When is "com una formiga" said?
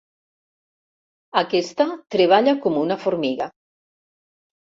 2.63-3.51